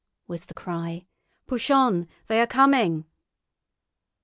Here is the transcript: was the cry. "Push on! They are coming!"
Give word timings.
was 0.27 0.45
the 0.45 0.55
cry. 0.55 1.05
"Push 1.45 1.69
on! 1.69 2.07
They 2.25 2.41
are 2.41 2.47
coming!" 2.47 3.05